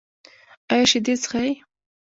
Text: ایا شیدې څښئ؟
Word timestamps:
ایا 0.71 0.85
شیدې 0.91 1.15
څښئ؟ 1.21 1.49